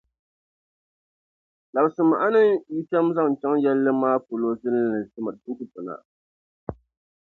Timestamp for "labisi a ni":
1.73-2.43